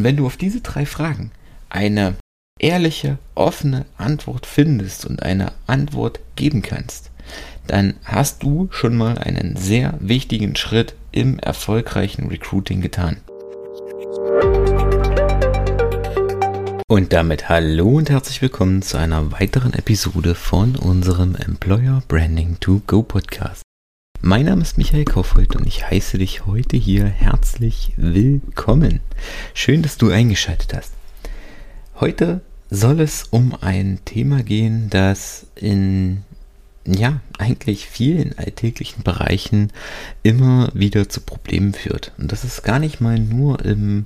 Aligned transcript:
Und 0.00 0.04
wenn 0.04 0.16
du 0.16 0.24
auf 0.24 0.38
diese 0.38 0.62
drei 0.62 0.86
Fragen 0.86 1.30
eine 1.68 2.14
ehrliche, 2.58 3.18
offene 3.34 3.84
Antwort 3.98 4.46
findest 4.46 5.04
und 5.04 5.22
eine 5.22 5.52
Antwort 5.66 6.20
geben 6.36 6.62
kannst, 6.62 7.10
dann 7.66 7.92
hast 8.04 8.42
du 8.42 8.70
schon 8.70 8.96
mal 8.96 9.18
einen 9.18 9.56
sehr 9.56 9.92
wichtigen 10.00 10.56
Schritt 10.56 10.94
im 11.12 11.38
erfolgreichen 11.38 12.28
Recruiting 12.28 12.80
getan. 12.80 13.18
Und 16.88 17.12
damit 17.12 17.50
hallo 17.50 17.98
und 17.98 18.08
herzlich 18.08 18.40
willkommen 18.40 18.80
zu 18.80 18.96
einer 18.96 19.32
weiteren 19.32 19.74
Episode 19.74 20.34
von 20.34 20.76
unserem 20.76 21.34
Employer 21.34 22.02
Branding 22.08 22.56
to 22.58 22.80
Go 22.86 23.02
Podcast. 23.02 23.64
Mein 24.22 24.44
Name 24.44 24.60
ist 24.60 24.76
Michael 24.76 25.06
Kaufhold 25.06 25.56
und 25.56 25.66
ich 25.66 25.88
heiße 25.88 26.18
dich 26.18 26.44
heute 26.44 26.76
hier 26.76 27.06
herzlich 27.06 27.94
willkommen. 27.96 29.00
Schön, 29.54 29.80
dass 29.80 29.96
du 29.96 30.10
eingeschaltet 30.10 30.74
hast. 30.74 30.92
Heute 31.98 32.42
soll 32.68 33.00
es 33.00 33.22
um 33.30 33.56
ein 33.62 34.00
Thema 34.04 34.42
gehen, 34.42 34.90
das 34.90 35.46
in 35.54 36.22
ja, 36.86 37.22
eigentlich 37.38 37.86
vielen 37.86 38.36
alltäglichen 38.36 39.02
Bereichen 39.04 39.72
immer 40.22 40.70
wieder 40.74 41.08
zu 41.08 41.22
Problemen 41.22 41.72
führt. 41.72 42.12
Und 42.18 42.30
das 42.30 42.44
ist 42.44 42.62
gar 42.62 42.78
nicht 42.78 43.00
mal 43.00 43.18
nur 43.18 43.64
im 43.64 44.04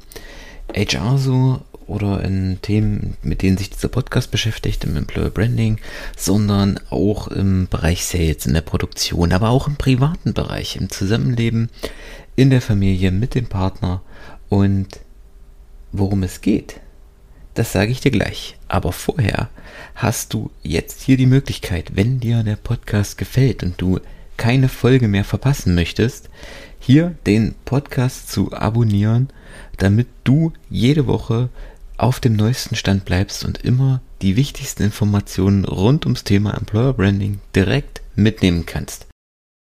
HR 0.72 1.18
so 1.18 1.60
oder 1.86 2.22
in 2.24 2.58
Themen, 2.62 3.16
mit 3.22 3.42
denen 3.42 3.56
sich 3.56 3.70
dieser 3.70 3.88
Podcast 3.88 4.30
beschäftigt, 4.30 4.84
im 4.84 4.96
Employer 4.96 5.30
Branding, 5.30 5.78
sondern 6.16 6.80
auch 6.90 7.28
im 7.28 7.68
Bereich 7.68 8.04
Sales, 8.04 8.46
in 8.46 8.54
der 8.54 8.60
Produktion, 8.60 9.32
aber 9.32 9.50
auch 9.50 9.66
im 9.66 9.76
privaten 9.76 10.34
Bereich, 10.34 10.76
im 10.76 10.90
Zusammenleben, 10.90 11.70
in 12.36 12.50
der 12.50 12.60
Familie, 12.60 13.10
mit 13.10 13.34
dem 13.34 13.46
Partner 13.46 14.02
und 14.48 14.88
worum 15.92 16.22
es 16.22 16.40
geht. 16.40 16.80
Das 17.54 17.72
sage 17.72 17.92
ich 17.92 18.00
dir 18.00 18.10
gleich. 18.10 18.56
Aber 18.66 18.92
vorher 18.92 19.48
hast 19.94 20.34
du 20.34 20.50
jetzt 20.62 21.02
hier 21.02 21.16
die 21.16 21.26
Möglichkeit, 21.26 21.92
wenn 21.94 22.18
dir 22.18 22.42
der 22.42 22.56
Podcast 22.56 23.16
gefällt 23.16 23.62
und 23.62 23.80
du 23.80 24.00
keine 24.36 24.68
Folge 24.68 25.06
mehr 25.06 25.24
verpassen 25.24 25.76
möchtest, 25.76 26.28
hier 26.80 27.14
den 27.26 27.54
Podcast 27.64 28.30
zu 28.30 28.52
abonnieren, 28.52 29.30
damit 29.76 30.08
du 30.24 30.52
jede 30.68 31.06
Woche 31.06 31.48
auf 31.96 32.20
dem 32.20 32.34
neuesten 32.34 32.76
Stand 32.76 33.04
bleibst 33.04 33.44
und 33.44 33.64
immer 33.64 34.02
die 34.22 34.36
wichtigsten 34.36 34.82
Informationen 34.82 35.64
rund 35.64 36.06
ums 36.06 36.24
Thema 36.24 36.56
Employer 36.56 36.92
Branding 36.92 37.40
direkt 37.54 38.02
mitnehmen 38.16 38.66
kannst. 38.66 39.06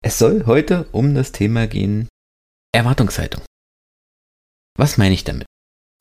Es 0.04 0.18
soll 0.18 0.46
heute 0.46 0.88
um 0.92 1.16
das 1.16 1.32
Thema 1.32 1.68
gehen 1.68 2.08
Erwartungshaltung. 2.72 3.42
Was 4.78 4.98
meine 4.98 5.14
ich 5.14 5.24
damit? 5.24 5.46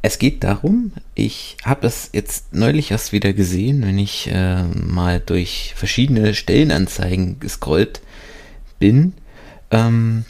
Es 0.03 0.19
geht 0.19 0.45
darum, 0.45 0.93
ich 1.15 1.57
habe 1.65 1.81
das 1.81 2.11
jetzt 2.13 2.55
neulich 2.55 2.91
erst 2.91 3.13
wieder 3.13 3.33
gesehen, 3.33 3.83
wenn 3.83 3.99
ich 3.99 4.29
äh, 4.31 4.63
mal 4.63 5.21
durch 5.21 5.73
verschiedene 5.75 6.35
Stellenanzeigen 6.35 7.41
gescrollt 7.41 8.03
bin 8.79 9.15
ähm, 9.71 10.25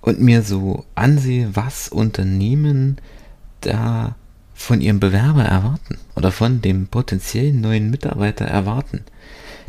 und 0.00 0.20
mir 0.20 0.42
so 0.42 0.84
ansehe, 0.94 1.54
was 1.54 1.88
Unternehmen 1.88 2.98
da 3.60 4.16
von 4.54 4.80
ihrem 4.80 5.00
Bewerber 5.00 5.44
erwarten 5.44 5.98
oder 6.14 6.30
von 6.30 6.62
dem 6.62 6.86
potenziellen 6.86 7.60
neuen 7.60 7.90
Mitarbeiter 7.90 8.44
erwarten. 8.44 9.04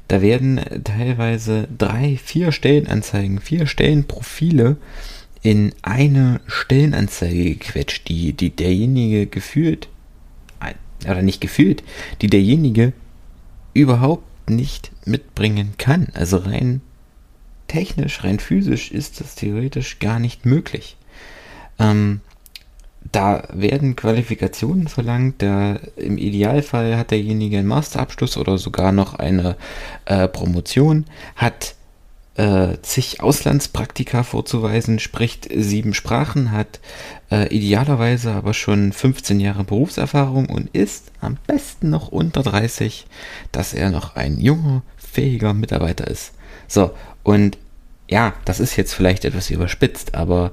Da 0.08 0.22
werden 0.22 0.62
teilweise 0.84 1.68
drei, 1.76 2.18
vier 2.24 2.52
Stellenanzeigen, 2.52 3.40
vier 3.40 3.66
Stellenprofile 3.66 4.78
in 5.42 5.74
eine 5.82 6.42
Stellenanzeige 6.48 7.56
gequetscht, 7.56 8.08
die, 8.08 8.34
die 8.34 8.52
derjenige 8.52 9.26
gefühlt, 9.26 9.90
oder 11.04 11.22
nicht 11.22 11.42
gefühlt, 11.42 11.84
die 12.22 12.28
derjenige 12.28 12.94
überhaupt 13.74 14.50
nicht 14.50 14.92
mitbringen 15.06 15.74
kann. 15.78 16.08
Also 16.14 16.38
rein 16.38 16.82
technisch, 17.68 18.24
rein 18.24 18.40
physisch 18.40 18.92
ist 18.92 19.20
das 19.20 19.36
theoretisch 19.36 20.00
gar 20.00 20.20
nicht 20.20 20.46
möglich. 20.46 20.98
Ähm, 21.80 22.22
da 23.12 23.44
werden 23.54 23.96
Qualifikationen 23.96 24.88
verlangt. 24.88 25.42
Der, 25.42 25.80
Im 25.96 26.18
Idealfall 26.18 26.98
hat 26.98 27.12
derjenige 27.12 27.60
einen 27.60 27.68
Masterabschluss 27.68 28.38
oder 28.38 28.58
sogar 28.58 28.92
noch 28.92 29.14
eine 29.14 29.56
äh, 30.06 30.28
Promotion, 30.28 31.06
hat 31.36 31.76
äh, 32.36 32.78
zig 32.82 33.22
Auslandspraktika 33.22 34.24
vorzuweisen, 34.24 35.00
spricht 35.00 35.48
sieben 35.56 35.94
Sprachen, 35.94 36.52
hat 36.52 36.80
äh, 37.32 37.48
idealerweise 37.48 38.34
aber 38.34 38.54
schon 38.54 38.92
15 38.92 39.40
Jahre 39.40 39.64
Berufserfahrung 39.64 40.48
und 40.48 40.70
ist 40.76 41.12
am 41.22 41.38
besten 41.48 41.90
noch 41.90 42.10
unter 42.10 42.44
30, 42.44 43.08
dass 43.52 43.74
er 43.74 43.90
noch 43.90 44.16
ein 44.16 44.40
junger, 44.40 44.84
fähiger 44.98 45.54
Mitarbeiter 45.54 46.08
ist. 46.08 46.34
So, 46.68 46.92
und 47.24 47.58
ja, 48.10 48.34
das 48.44 48.60
ist 48.60 48.76
jetzt 48.76 48.94
vielleicht 48.94 49.26
etwas 49.26 49.50
überspitzt, 49.50 50.14
aber 50.14 50.52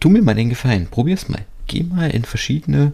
tu 0.00 0.08
mir 0.08 0.22
mal 0.22 0.34
den 0.34 0.50
Gefallen, 0.50 0.88
probier's 0.90 1.28
mal. 1.28 1.44
Geh 1.66 1.82
mal 1.82 2.10
in 2.10 2.24
verschiedene 2.24 2.92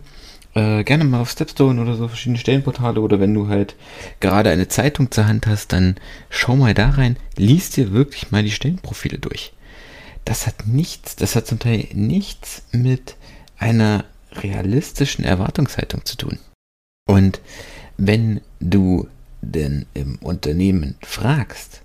äh, 0.54 0.84
gerne 0.84 1.04
mal 1.04 1.20
auf 1.20 1.30
Stepstone 1.30 1.80
oder 1.80 1.96
so 1.96 2.08
verschiedene 2.08 2.38
Stellenportale 2.38 3.00
oder 3.00 3.20
wenn 3.20 3.34
du 3.34 3.48
halt 3.48 3.74
gerade 4.20 4.50
eine 4.50 4.68
Zeitung 4.68 5.10
zur 5.10 5.26
Hand 5.26 5.46
hast, 5.46 5.72
dann 5.72 5.96
schau 6.28 6.56
mal 6.56 6.74
da 6.74 6.90
rein, 6.90 7.16
liest 7.36 7.76
dir 7.76 7.92
wirklich 7.92 8.30
mal 8.30 8.42
die 8.42 8.50
Stellenprofile 8.50 9.18
durch. 9.18 9.52
Das 10.24 10.46
hat 10.46 10.66
nichts, 10.66 11.16
das 11.16 11.34
hat 11.34 11.46
zum 11.46 11.58
Teil 11.58 11.88
nichts 11.94 12.62
mit 12.70 13.16
einer 13.58 14.04
realistischen 14.32 15.24
Erwartungshaltung 15.24 16.04
zu 16.04 16.16
tun. 16.16 16.38
Und 17.08 17.40
wenn 17.96 18.40
du 18.60 19.08
denn 19.40 19.86
im 19.94 20.16
Unternehmen 20.16 20.96
fragst, 21.02 21.80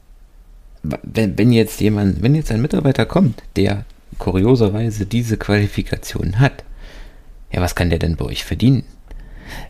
wenn, 0.84 1.38
wenn 1.38 1.52
jetzt 1.52 1.80
jemand, 1.82 2.22
wenn 2.22 2.36
jetzt 2.36 2.52
ein 2.52 2.62
Mitarbeiter 2.62 3.06
kommt, 3.06 3.42
der 3.56 3.86
kurioserweise 4.18 5.06
diese 5.06 5.38
Qualifikation 5.38 6.40
hat, 6.40 6.64
ja, 7.52 7.62
was 7.62 7.76
kann 7.76 7.90
der 7.90 8.00
denn 8.00 8.18
bei 8.18 8.26
euch 8.26 8.44
verdienen? 8.44 8.84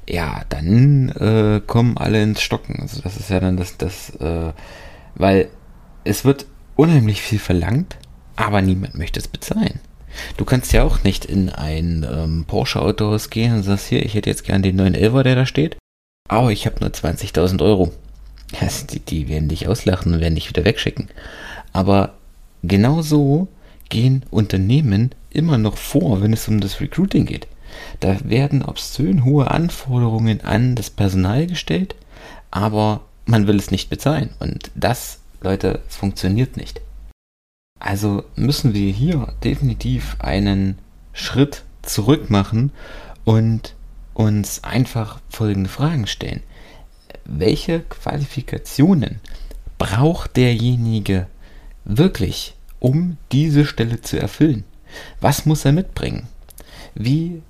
Ja, 0.10 0.44
dann 0.50 1.10
äh, 1.10 1.62
kommen 1.66 1.98
alle 1.98 2.24
ins 2.24 2.42
Stocken. 2.42 2.80
Also 2.82 3.02
das 3.02 3.18
ist 3.18 3.30
ja 3.30 3.40
dann 3.40 3.58
das, 3.58 3.78
das, 3.78 4.16
äh, 4.16 4.54
weil 5.16 5.50
es 6.04 6.26
wird 6.26 6.46
unheimlich 6.76 7.22
viel 7.22 7.40
verlangt, 7.40 7.98
aber 8.36 8.62
niemand 8.62 8.96
möchte 8.98 9.20
es 9.20 9.28
bezahlen. 9.28 9.80
Du 10.38 10.46
kannst 10.46 10.74
ja 10.74 10.84
auch 10.84 11.04
nicht 11.04 11.26
in 11.26 11.50
ein 11.50 12.06
ähm, 12.10 12.46
Porsche 12.48 12.82
Autohaus 12.82 13.30
gehen 13.30 13.54
und 13.54 13.64
sagst 13.64 13.88
hier, 13.88 14.04
ich 14.04 14.16
hätte 14.16 14.30
jetzt 14.30 14.46
gern 14.46 14.64
den 14.64 14.78
neuen 14.78 14.96
Elver, 14.96 15.24
der 15.24 15.36
da 15.36 15.46
steht. 15.46 15.78
Aber 16.28 16.52
ich 16.52 16.66
habe 16.66 16.80
nur 16.80 16.90
20.000 16.90 17.62
Euro. 17.64 17.92
Also 18.60 18.88
die, 18.92 19.00
die 19.00 19.28
werden 19.28 19.50
dich 19.50 19.68
auslachen 19.68 20.14
und 20.14 20.22
werden 20.22 20.36
dich 20.36 20.50
wieder 20.50 20.66
wegschicken. 20.66 21.10
Aber 21.74 22.16
genau 22.64 23.02
so 23.02 23.48
gehen 23.90 24.24
Unternehmen 24.32 25.12
immer 25.30 25.58
noch 25.58 25.78
vor, 25.78 26.22
wenn 26.22 26.34
es 26.34 26.48
um 26.48 26.60
das 26.60 26.80
Recruiting 26.80 27.26
geht. 27.26 27.48
Da 28.00 28.18
werden 28.24 28.64
obszön 28.64 29.24
hohe 29.24 29.52
Anforderungen 29.52 30.42
an 30.42 30.76
das 30.76 30.90
Personal 30.90 31.48
gestellt, 31.48 31.96
aber 32.52 33.02
man 33.26 33.48
will 33.48 33.58
es 33.58 33.72
nicht 33.72 33.90
bezahlen. 33.90 34.32
Und 34.40 34.72
das, 34.76 35.20
Leute, 35.42 35.82
funktioniert 35.88 36.58
nicht. 36.58 36.82
Also 37.80 38.24
müssen 38.36 38.74
wir 38.74 38.92
hier 38.92 39.34
definitiv 39.44 40.16
einen 40.20 40.80
Schritt 41.14 41.64
zurück 41.84 42.30
machen 42.30 42.72
und 43.24 43.76
uns 44.14 44.64
einfach 44.64 45.20
folgende 45.30 45.70
Fragen 45.70 46.08
stellen. 46.08 46.42
Welche 47.26 47.82
Qualifikationen 47.82 49.20
braucht 49.78 50.38
derjenige 50.38 51.28
wirklich, 51.86 52.56
um 52.80 53.18
diese 53.32 53.66
Stelle 53.66 54.02
zu 54.02 54.20
erfüllen? 54.20 54.64
Was 55.20 55.46
muss 55.46 55.66
er 55.66 55.72
mitbringen? 55.72 56.28
Wie 56.96 57.42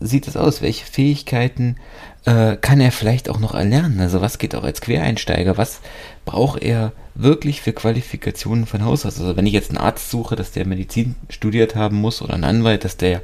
sieht 0.00 0.28
es 0.28 0.36
aus? 0.36 0.62
Welche 0.62 0.84
Fähigkeiten 0.84 1.76
äh, 2.24 2.56
kann 2.56 2.80
er 2.80 2.92
vielleicht 2.92 3.28
auch 3.28 3.38
noch 3.38 3.54
erlernen? 3.54 4.00
Also 4.00 4.20
was 4.20 4.38
geht 4.38 4.54
auch 4.54 4.64
als 4.64 4.80
Quereinsteiger? 4.80 5.56
Was 5.56 5.80
braucht 6.24 6.62
er 6.62 6.92
wirklich 7.14 7.60
für 7.60 7.72
Qualifikationen 7.72 8.66
von 8.66 8.84
Haus 8.84 9.06
aus? 9.06 9.18
Also 9.18 9.36
wenn 9.36 9.46
ich 9.46 9.52
jetzt 9.52 9.70
einen 9.70 9.78
Arzt 9.78 10.10
suche, 10.10 10.36
dass 10.36 10.52
der 10.52 10.66
Medizin 10.66 11.16
studiert 11.28 11.74
haben 11.74 11.96
muss 11.96 12.22
oder 12.22 12.34
einen 12.34 12.44
Anwalt, 12.44 12.84
dass 12.84 12.96
der 12.96 13.22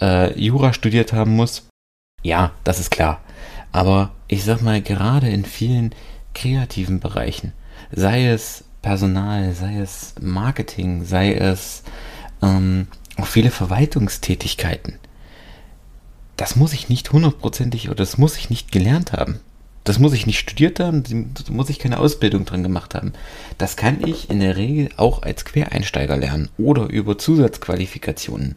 äh, 0.00 0.38
Jura 0.38 0.72
studiert 0.72 1.12
haben 1.12 1.34
muss, 1.34 1.66
ja, 2.22 2.52
das 2.64 2.78
ist 2.78 2.90
klar. 2.90 3.20
Aber 3.72 4.12
ich 4.28 4.44
sag 4.44 4.60
mal, 4.62 4.80
gerade 4.80 5.28
in 5.28 5.44
vielen 5.44 5.94
kreativen 6.34 7.00
Bereichen, 7.00 7.52
sei 7.90 8.28
es 8.28 8.64
Personal, 8.82 9.54
sei 9.54 9.78
es 9.78 10.14
Marketing, 10.20 11.04
sei 11.04 11.34
es 11.34 11.82
ähm, 12.42 12.88
auch 13.16 13.26
viele 13.26 13.50
Verwaltungstätigkeiten, 13.50 14.98
das 16.36 16.56
muss 16.56 16.72
ich 16.72 16.88
nicht 16.88 17.12
hundertprozentig 17.12 17.88
oder 17.88 17.98
das 17.98 18.18
muss 18.18 18.36
ich 18.36 18.50
nicht 18.50 18.72
gelernt 18.72 19.12
haben. 19.12 19.38
Das 19.84 19.98
muss 19.98 20.12
ich 20.12 20.26
nicht 20.26 20.38
studiert 20.38 20.78
haben, 20.78 21.02
da 21.02 21.52
muss 21.52 21.68
ich 21.68 21.80
keine 21.80 21.98
Ausbildung 21.98 22.44
drin 22.44 22.62
gemacht 22.62 22.94
haben. 22.94 23.12
Das 23.58 23.76
kann 23.76 24.06
ich 24.06 24.30
in 24.30 24.38
der 24.38 24.56
Regel 24.56 24.90
auch 24.96 25.22
als 25.22 25.44
Quereinsteiger 25.44 26.16
lernen 26.16 26.50
oder 26.56 26.88
über 26.88 27.18
Zusatzqualifikationen, 27.18 28.54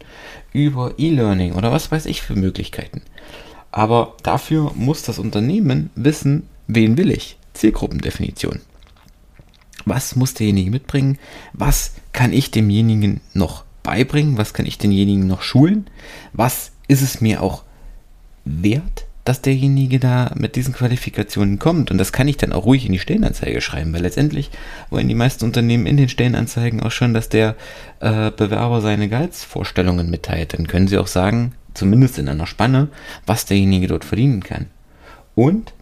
über 0.52 0.94
E-Learning 0.98 1.54
oder 1.54 1.72
was 1.72 1.90
weiß 1.90 2.06
ich 2.06 2.22
für 2.22 2.36
Möglichkeiten. 2.36 3.02
Aber 3.72 4.14
dafür 4.22 4.72
muss 4.74 5.02
das 5.02 5.18
Unternehmen 5.18 5.90
wissen, 5.96 6.48
wen 6.68 6.96
will 6.96 7.10
ich. 7.10 7.36
Zielgruppendefinition. 7.54 8.60
Was 9.86 10.16
muss 10.16 10.34
derjenige 10.34 10.70
mitbringen? 10.70 11.18
Was 11.54 11.94
kann 12.12 12.34
ich 12.34 12.50
demjenigen 12.50 13.22
noch 13.32 13.64
beibringen? 13.82 14.36
Was 14.36 14.52
kann 14.52 14.66
ich 14.66 14.76
denjenigen 14.76 15.26
noch 15.26 15.40
schulen? 15.40 15.86
Was 16.34 16.72
ist 16.88 17.00
es 17.00 17.22
mir 17.22 17.42
auch 17.42 17.62
wert, 18.44 19.06
dass 19.26 19.42
derjenige 19.42 19.98
da 19.98 20.30
mit 20.36 20.54
diesen 20.54 20.72
Qualifikationen 20.72 21.58
kommt. 21.58 21.90
Und 21.90 21.98
das 21.98 22.12
kann 22.12 22.28
ich 22.28 22.36
dann 22.36 22.52
auch 22.52 22.64
ruhig 22.64 22.86
in 22.86 22.92
die 22.92 23.00
Stellenanzeige 23.00 23.60
schreiben, 23.60 23.92
weil 23.92 24.02
letztendlich 24.02 24.50
wollen 24.88 25.08
die 25.08 25.16
meisten 25.16 25.44
Unternehmen 25.44 25.86
in 25.86 25.96
den 25.96 26.08
Stellenanzeigen 26.08 26.80
auch 26.80 26.92
schon, 26.92 27.12
dass 27.12 27.28
der 27.28 27.56
äh, 27.98 28.30
Bewerber 28.30 28.80
seine 28.80 29.08
Gehaltsvorstellungen 29.08 30.08
mitteilt. 30.08 30.54
Dann 30.54 30.68
können 30.68 30.86
sie 30.86 30.96
auch 30.96 31.08
sagen, 31.08 31.54
zumindest 31.74 32.18
in 32.18 32.28
einer 32.28 32.46
Spanne, 32.46 32.88
was 33.26 33.46
derjenige 33.46 33.88
dort 33.88 34.04
verdienen 34.04 34.44
kann. 34.44 34.66
Und 35.34 35.74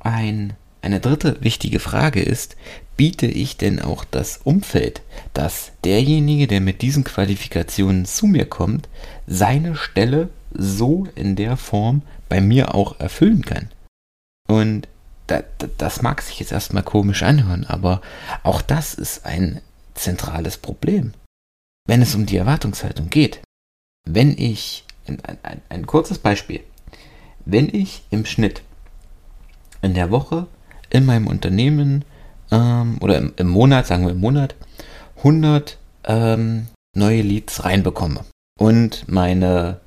ein, 0.00 0.54
eine 0.80 1.00
dritte 1.00 1.36
wichtige 1.40 1.80
Frage 1.80 2.22
ist, 2.22 2.56
biete 2.96 3.26
ich 3.26 3.56
denn 3.56 3.80
auch 3.80 4.04
das 4.04 4.38
Umfeld, 4.44 5.02
dass 5.32 5.72
derjenige, 5.84 6.46
der 6.46 6.60
mit 6.60 6.82
diesen 6.82 7.04
Qualifikationen 7.04 8.04
zu 8.04 8.26
mir 8.26 8.46
kommt, 8.46 8.88
seine 9.26 9.76
Stelle 9.76 10.28
so 10.52 11.06
in 11.14 11.36
der 11.36 11.56
Form 11.56 12.02
bei 12.28 12.40
mir 12.40 12.74
auch 12.74 12.98
erfüllen 13.00 13.44
kann. 13.44 13.70
Und 14.48 14.88
da, 15.26 15.42
da, 15.58 15.68
das 15.78 16.02
mag 16.02 16.22
sich 16.22 16.38
jetzt 16.40 16.52
erstmal 16.52 16.82
komisch 16.82 17.22
anhören, 17.22 17.64
aber 17.64 18.00
auch 18.42 18.62
das 18.62 18.94
ist 18.94 19.24
ein 19.24 19.60
zentrales 19.94 20.58
Problem. 20.58 21.14
Wenn 21.86 22.02
es 22.02 22.14
um 22.14 22.26
die 22.26 22.36
Erwartungshaltung 22.36 23.10
geht, 23.10 23.40
wenn 24.06 24.36
ich, 24.36 24.84
ein, 25.06 25.18
ein, 25.42 25.62
ein 25.68 25.86
kurzes 25.86 26.18
Beispiel, 26.18 26.60
wenn 27.44 27.68
ich 27.68 28.02
im 28.10 28.24
Schnitt 28.24 28.62
in 29.82 29.94
der 29.94 30.10
Woche 30.10 30.46
in 30.90 31.04
meinem 31.04 31.26
Unternehmen 31.26 32.04
ähm, 32.54 32.98
oder 33.00 33.18
im, 33.18 33.32
im, 33.36 33.48
Monat, 33.48 33.86
sagen 33.86 34.04
wir 34.04 34.12
im 34.12 34.20
Monat, 34.20 34.54
100 35.18 35.78
ähm, 36.04 36.68
neue 36.94 37.22
Leads 37.22 37.64
reinbekomme 37.64 38.20
und 38.58 39.08
meine 39.08 39.80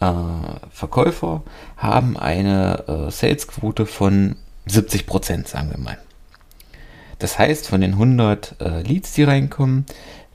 äh, 0.00 0.06
Verkäufer 0.70 1.42
haben 1.76 2.16
eine 2.16 2.84
äh, 2.88 3.10
Salesquote 3.10 3.86
von 3.86 4.36
70 4.66 5.06
Prozent, 5.06 5.48
sagen 5.48 5.70
wir 5.70 5.78
mal. 5.78 5.98
Das 7.18 7.38
heißt, 7.38 7.68
von 7.68 7.80
den 7.80 7.92
100 7.92 8.56
äh, 8.60 8.82
Leads, 8.82 9.12
die 9.12 9.22
reinkommen, 9.22 9.86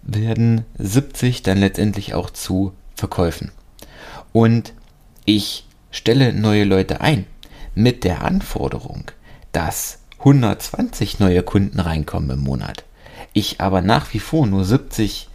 werden 0.02 0.66
70 0.78 1.44
dann 1.44 1.60
letztendlich 1.60 2.14
auch 2.14 2.30
zu 2.30 2.74
Verkäufen. 2.96 3.52
Und 4.32 4.74
ich 5.26 5.68
stelle 5.92 6.34
neue 6.34 6.64
Leute 6.64 7.02
ein 7.02 7.26
mit 7.76 8.04
der 8.04 8.24
Anforderung, 8.24 9.12
dass 9.52 10.01
120 10.22 11.20
neue 11.20 11.42
Kunden 11.42 11.80
reinkommen 11.80 12.30
im 12.30 12.42
Monat, 12.42 12.86
ich 13.34 13.60
aber 13.60 13.82
nach 13.82 14.14
wie 14.14 14.20
vor 14.20 14.46
nur 14.46 14.64
70 14.64 15.30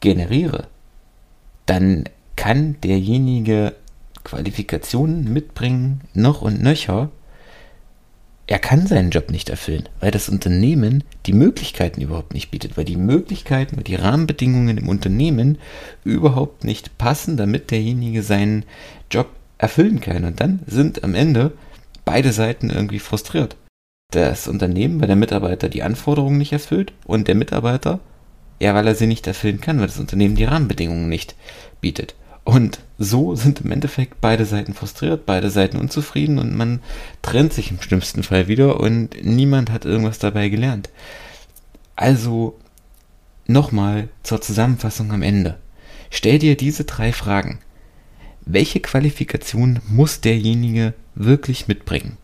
generiere, 0.00 0.66
dann 1.64 2.04
kann 2.36 2.76
derjenige 2.82 3.74
Qualifikationen 4.22 5.32
mitbringen, 5.32 6.02
noch 6.12 6.42
und 6.42 6.62
nöcher. 6.62 7.10
Er 8.46 8.58
kann 8.58 8.86
seinen 8.86 9.08
Job 9.08 9.30
nicht 9.30 9.48
erfüllen, 9.48 9.88
weil 10.00 10.10
das 10.10 10.28
Unternehmen 10.28 11.02
die 11.24 11.32
Möglichkeiten 11.32 12.02
überhaupt 12.02 12.34
nicht 12.34 12.50
bietet, 12.50 12.76
weil 12.76 12.84
die 12.84 12.96
Möglichkeiten 12.96 13.76
und 13.76 13.88
die 13.88 13.94
Rahmenbedingungen 13.94 14.76
im 14.76 14.88
Unternehmen 14.88 15.56
überhaupt 16.04 16.64
nicht 16.64 16.98
passen, 16.98 17.38
damit 17.38 17.70
derjenige 17.70 18.22
seinen 18.22 18.66
Job 19.10 19.28
erfüllen 19.56 20.02
kann. 20.02 20.24
Und 20.24 20.40
dann 20.40 20.60
sind 20.66 21.04
am 21.04 21.14
Ende 21.14 21.52
beide 22.04 22.32
Seiten 22.32 22.68
irgendwie 22.68 22.98
frustriert. 22.98 23.56
Das 24.14 24.46
Unternehmen, 24.46 25.00
weil 25.00 25.08
der 25.08 25.16
Mitarbeiter 25.16 25.68
die 25.68 25.82
Anforderungen 25.82 26.38
nicht 26.38 26.52
erfüllt 26.52 26.92
und 27.04 27.26
der 27.26 27.34
Mitarbeiter, 27.34 27.98
ja, 28.60 28.72
weil 28.72 28.86
er 28.86 28.94
sie 28.94 29.08
nicht 29.08 29.26
erfüllen 29.26 29.60
kann, 29.60 29.80
weil 29.80 29.88
das 29.88 29.98
Unternehmen 29.98 30.36
die 30.36 30.44
Rahmenbedingungen 30.44 31.08
nicht 31.08 31.34
bietet. 31.80 32.14
Und 32.44 32.78
so 32.96 33.34
sind 33.34 33.62
im 33.62 33.72
Endeffekt 33.72 34.20
beide 34.20 34.44
Seiten 34.44 34.72
frustriert, 34.72 35.26
beide 35.26 35.50
Seiten 35.50 35.78
unzufrieden 35.78 36.38
und 36.38 36.54
man 36.54 36.78
trennt 37.22 37.54
sich 37.54 37.72
im 37.72 37.82
schlimmsten 37.82 38.22
Fall 38.22 38.46
wieder 38.46 38.78
und 38.78 39.16
niemand 39.24 39.72
hat 39.72 39.84
irgendwas 39.84 40.20
dabei 40.20 40.48
gelernt. 40.48 40.90
Also 41.96 42.56
nochmal 43.48 44.10
zur 44.22 44.40
Zusammenfassung 44.40 45.10
am 45.10 45.22
Ende. 45.22 45.58
Stell 46.10 46.38
dir 46.38 46.56
diese 46.56 46.84
drei 46.84 47.12
Fragen. 47.12 47.58
Welche 48.46 48.78
Qualifikation 48.78 49.80
muss 49.88 50.20
derjenige 50.20 50.94
wirklich 51.16 51.66
mitbringen? 51.66 52.16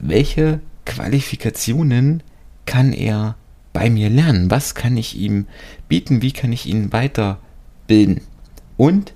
Welche 0.00 0.60
Qualifikationen 0.86 2.22
kann 2.66 2.92
er 2.92 3.36
bei 3.72 3.90
mir 3.90 4.10
lernen? 4.10 4.50
Was 4.50 4.74
kann 4.74 4.96
ich 4.96 5.16
ihm 5.16 5.46
bieten? 5.88 6.22
Wie 6.22 6.32
kann 6.32 6.52
ich 6.52 6.66
ihn 6.66 6.92
weiterbilden? 6.92 8.22
und 8.80 9.12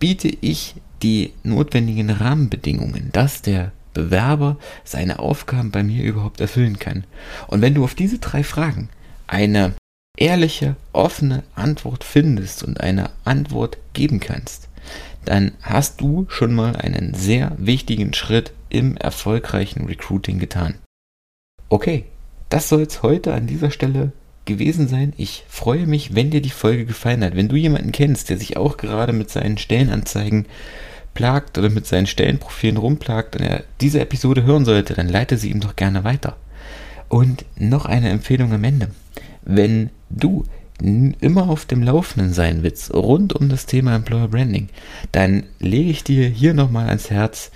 biete 0.00 0.36
ich 0.40 0.74
die 1.00 1.32
notwendigen 1.44 2.10
Rahmenbedingungen, 2.10 3.10
dass 3.12 3.40
der 3.40 3.70
Bewerber 3.94 4.56
seine 4.82 5.20
Aufgaben 5.20 5.70
bei 5.70 5.84
mir 5.84 6.02
überhaupt 6.02 6.40
erfüllen 6.40 6.80
kann. 6.80 7.04
Und 7.46 7.62
wenn 7.62 7.74
du 7.74 7.84
auf 7.84 7.94
diese 7.94 8.18
drei 8.18 8.42
Fragen 8.42 8.88
eine 9.28 9.74
ehrliche, 10.18 10.74
offene 10.92 11.44
Antwort 11.54 12.02
findest 12.02 12.64
und 12.64 12.80
eine 12.80 13.10
Antwort 13.24 13.78
geben 13.92 14.18
kannst, 14.18 14.68
dann 15.24 15.52
hast 15.62 16.00
du 16.00 16.26
schon 16.28 16.52
mal 16.52 16.74
einen 16.74 17.14
sehr 17.14 17.52
wichtigen 17.58 18.12
Schritt 18.12 18.52
im 18.68 18.96
erfolgreichen 18.96 19.86
Recruiting 19.86 20.38
getan. 20.38 20.74
Okay, 21.68 22.04
das 22.48 22.68
soll 22.68 22.82
es 22.82 23.02
heute 23.02 23.34
an 23.34 23.46
dieser 23.46 23.70
Stelle 23.70 24.12
gewesen 24.44 24.88
sein. 24.88 25.12
Ich 25.16 25.44
freue 25.48 25.86
mich, 25.86 26.14
wenn 26.14 26.30
dir 26.30 26.40
die 26.40 26.50
Folge 26.50 26.86
gefallen 26.86 27.24
hat. 27.24 27.34
Wenn 27.34 27.48
du 27.48 27.56
jemanden 27.56 27.92
kennst, 27.92 28.30
der 28.30 28.38
sich 28.38 28.56
auch 28.56 28.76
gerade 28.76 29.12
mit 29.12 29.30
seinen 29.30 29.58
Stellenanzeigen 29.58 30.46
plagt 31.14 31.58
oder 31.58 31.70
mit 31.70 31.86
seinen 31.86 32.06
Stellenprofilen 32.06 32.76
rumplagt 32.76 33.36
und 33.36 33.42
er 33.42 33.64
diese 33.80 34.00
Episode 34.00 34.44
hören 34.44 34.64
sollte, 34.64 34.94
dann 34.94 35.08
leite 35.08 35.36
sie 35.36 35.50
ihm 35.50 35.60
doch 35.60 35.74
gerne 35.74 36.04
weiter. 36.04 36.36
Und 37.08 37.44
noch 37.56 37.86
eine 37.86 38.10
Empfehlung 38.10 38.52
am 38.52 38.64
Ende. 38.64 38.90
Wenn 39.44 39.90
du 40.10 40.44
immer 40.80 41.48
auf 41.48 41.64
dem 41.64 41.82
Laufenden 41.82 42.32
sein 42.34 42.62
willst 42.62 42.92
rund 42.92 43.32
um 43.32 43.48
das 43.48 43.66
Thema 43.66 43.96
Employer 43.96 44.28
Branding, 44.28 44.68
dann 45.10 45.44
lege 45.58 45.90
ich 45.90 46.04
dir 46.04 46.28
hier 46.28 46.52
nochmal 46.52 46.88
ans 46.88 47.10
Herz, 47.10 47.50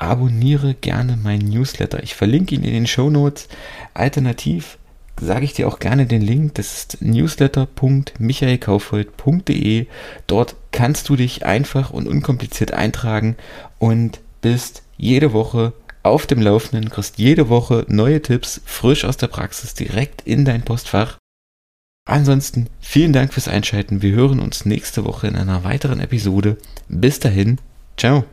abonniere 0.00 0.74
gerne 0.74 1.16
meinen 1.16 1.48
Newsletter. 1.48 2.02
Ich 2.02 2.14
verlinke 2.14 2.54
ihn 2.54 2.64
in 2.64 2.72
den 2.72 2.86
Show 2.86 3.10
Notes. 3.10 3.48
Alternativ 3.92 4.78
sage 5.20 5.44
ich 5.44 5.52
dir 5.52 5.68
auch 5.68 5.78
gerne 5.78 6.06
den 6.06 6.22
Link. 6.22 6.54
Das 6.54 6.72
ist 6.72 7.02
newsletter.michaelkaufhold.de. 7.02 9.86
Dort 10.26 10.56
kannst 10.72 11.10
du 11.10 11.16
dich 11.16 11.44
einfach 11.44 11.90
und 11.90 12.08
unkompliziert 12.08 12.72
eintragen 12.72 13.36
und 13.78 14.20
bist 14.40 14.82
jede 14.96 15.34
Woche 15.34 15.74
auf 16.02 16.26
dem 16.26 16.40
Laufenden, 16.40 16.88
kriegst 16.88 17.18
jede 17.18 17.50
Woche 17.50 17.84
neue 17.88 18.22
Tipps 18.22 18.62
frisch 18.64 19.04
aus 19.04 19.18
der 19.18 19.26
Praxis 19.26 19.74
direkt 19.74 20.22
in 20.22 20.46
dein 20.46 20.62
Postfach. 20.62 21.18
Ansonsten 22.08 22.68
vielen 22.80 23.12
Dank 23.12 23.34
fürs 23.34 23.48
Einschalten. 23.48 24.00
Wir 24.00 24.12
hören 24.12 24.40
uns 24.40 24.64
nächste 24.64 25.04
Woche 25.04 25.26
in 25.26 25.36
einer 25.36 25.62
weiteren 25.62 26.00
Episode. 26.00 26.56
Bis 26.88 27.20
dahin, 27.20 27.58
ciao. 27.98 28.24